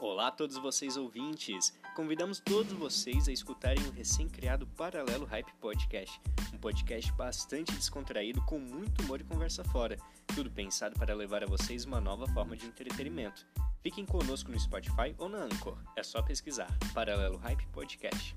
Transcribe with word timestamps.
Olá 0.00 0.28
a 0.28 0.30
todos 0.30 0.56
vocês 0.56 0.96
ouvintes! 0.96 1.78
Convidamos 1.94 2.40
todos 2.40 2.72
vocês 2.72 3.28
a 3.28 3.32
escutarem 3.32 3.86
o 3.86 3.90
recém-criado 3.90 4.66
Paralelo 4.68 5.26
Hype 5.26 5.52
Podcast, 5.60 6.18
um 6.54 6.56
podcast 6.56 7.12
bastante 7.12 7.70
descontraído 7.72 8.40
com 8.46 8.58
muito 8.58 9.02
humor 9.02 9.20
e 9.20 9.24
conversa 9.24 9.62
fora, 9.62 9.98
tudo 10.34 10.50
pensado 10.50 10.98
para 10.98 11.14
levar 11.14 11.44
a 11.44 11.46
vocês 11.46 11.84
uma 11.84 12.00
nova 12.00 12.26
forma 12.28 12.56
de 12.56 12.64
entretenimento. 12.64 13.46
Fiquem 13.82 14.06
conosco 14.06 14.50
no 14.50 14.58
Spotify 14.58 15.14
ou 15.18 15.28
na 15.28 15.44
Anchor, 15.44 15.76
é 15.94 16.02
só 16.02 16.22
pesquisar 16.22 16.74
Paralelo 16.94 17.36
Hype 17.36 17.66
Podcast. 17.66 18.34